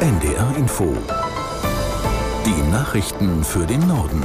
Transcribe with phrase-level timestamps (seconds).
[0.00, 0.96] NDR Info.
[2.46, 4.22] Die Nachrichten für den Norden.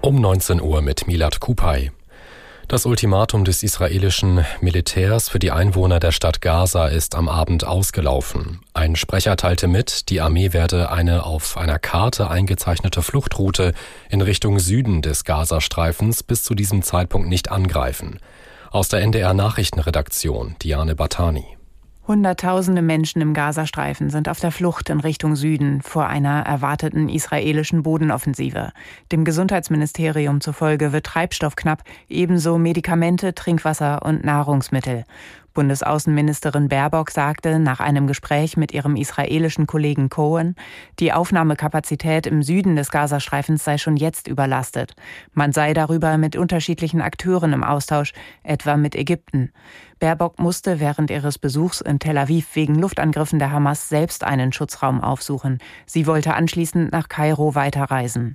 [0.00, 1.92] Um 19 Uhr mit Milad Kupay.
[2.66, 8.58] Das Ultimatum des israelischen Militärs für die Einwohner der Stadt Gaza ist am Abend ausgelaufen.
[8.74, 13.74] Ein Sprecher teilte mit, die Armee werde eine auf einer Karte eingezeichnete Fluchtroute
[14.10, 18.18] in Richtung Süden des Gazastreifens bis zu diesem Zeitpunkt nicht angreifen.
[18.72, 21.55] Aus der NDR Nachrichtenredaktion Diane Batani.
[22.08, 27.82] Hunderttausende Menschen im Gazastreifen sind auf der Flucht in Richtung Süden vor einer erwarteten israelischen
[27.82, 28.70] Bodenoffensive.
[29.10, 35.04] Dem Gesundheitsministerium zufolge wird Treibstoff knapp, ebenso Medikamente, Trinkwasser und Nahrungsmittel.
[35.56, 40.54] Bundesaußenministerin Baerbock sagte nach einem Gespräch mit ihrem israelischen Kollegen Cohen,
[41.00, 44.94] die Aufnahmekapazität im Süden des Gazastreifens sei schon jetzt überlastet.
[45.32, 49.50] Man sei darüber mit unterschiedlichen Akteuren im Austausch, etwa mit Ägypten.
[49.98, 55.00] Baerbock musste während ihres Besuchs in Tel Aviv wegen Luftangriffen der Hamas selbst einen Schutzraum
[55.00, 55.58] aufsuchen.
[55.86, 58.34] Sie wollte anschließend nach Kairo weiterreisen.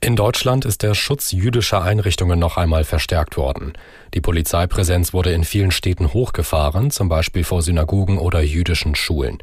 [0.00, 3.72] In Deutschland ist der Schutz jüdischer Einrichtungen noch einmal verstärkt worden.
[4.14, 9.38] Die Polizeipräsenz wurde in vielen Städten hochgefahren, zum Beispiel vor Synagogen oder jüdischen Schulen.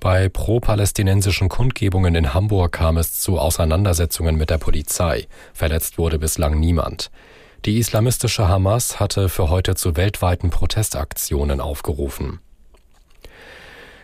[0.00, 5.28] Bei pro-palästinensischen Kundgebungen in Hamburg kam es zu Auseinandersetzungen mit der Polizei.
[5.54, 7.10] Verletzt wurde bislang niemand.
[7.64, 12.40] Die islamistische Hamas hatte für heute zu weltweiten Protestaktionen aufgerufen.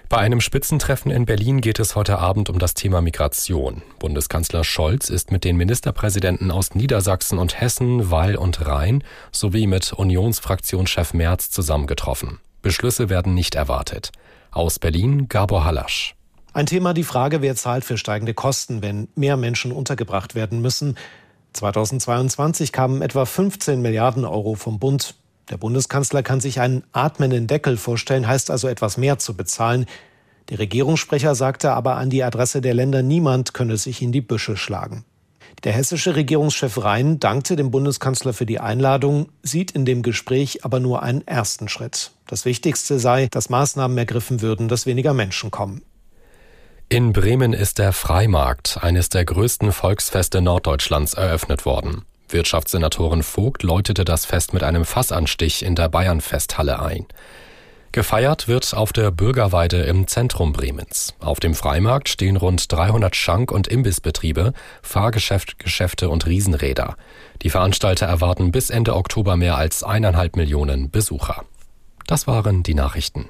[0.09, 3.83] Bei einem Spitzentreffen in Berlin geht es heute Abend um das Thema Migration.
[3.99, 9.93] Bundeskanzler Scholz ist mit den Ministerpräsidenten aus Niedersachsen und Hessen, Wall und Rhein sowie mit
[9.93, 12.39] Unionsfraktionschef Merz zusammengetroffen.
[12.63, 14.13] Beschlüsse werden nicht erwartet.
[14.53, 16.15] Aus Berlin Gabor Hallasch.
[16.53, 20.97] Ein Thema die Frage, wer zahlt für steigende Kosten, wenn mehr Menschen untergebracht werden müssen.
[21.53, 25.15] 2022 kamen etwa 15 Milliarden Euro vom Bund.
[25.51, 29.87] Der Bundeskanzler kann sich einen atmenden Deckel vorstellen, heißt also etwas mehr zu bezahlen.
[30.51, 34.57] Der Regierungssprecher sagte aber an die Adresse der Länder, niemand könne sich in die Büsche
[34.57, 35.05] schlagen.
[35.65, 40.79] Der hessische Regierungschef Rhein dankte dem Bundeskanzler für die Einladung, sieht in dem Gespräch aber
[40.79, 42.13] nur einen ersten Schritt.
[42.29, 45.83] Das Wichtigste sei, dass Maßnahmen ergriffen würden, dass weniger Menschen kommen.
[46.91, 52.07] In Bremen ist der Freimarkt, eines der größten Volksfeste Norddeutschlands, eröffnet worden.
[52.31, 57.05] Wirtschaftssenatorin Vogt läutete das Fest mit einem Fassanstich in der Bayernfesthalle ein.
[57.93, 61.13] Gefeiert wird auf der Bürgerweide im Zentrum Bremens.
[61.21, 66.97] Auf dem Freimarkt stehen rund 300 Schank- und Imbissbetriebe, Fahrgeschäfte und Riesenräder.
[67.43, 71.45] Die Veranstalter erwarten bis Ende Oktober mehr als eineinhalb Millionen Besucher.
[72.07, 73.29] Das waren die Nachrichten.